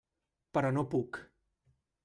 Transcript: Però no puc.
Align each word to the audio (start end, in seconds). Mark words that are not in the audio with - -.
Però 0.59 0.71
no 0.79 0.85
puc. 0.95 1.21